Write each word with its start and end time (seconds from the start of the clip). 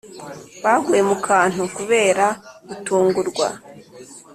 baguye 0.63 1.01
mu 1.09 1.15
kantu 1.27 1.61
kubera 1.75 2.25
gutungurwa 2.67 3.47